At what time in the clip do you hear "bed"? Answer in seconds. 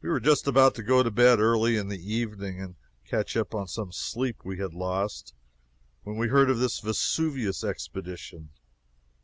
1.10-1.40